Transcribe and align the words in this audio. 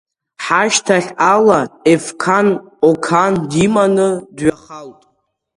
Ҳашьҭахь 0.43 1.11
ала, 1.33 1.59
Ефқан 1.93 2.47
Оқан 2.89 3.33
диманы 3.49 4.09
дҩхалт. 4.35 4.99